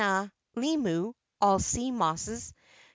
limu 0.55 1.13
(all 1.39 1.59
sea 1.59 1.91
mosses). 1.91 2.55